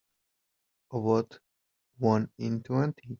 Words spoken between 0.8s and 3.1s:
About one in twenty.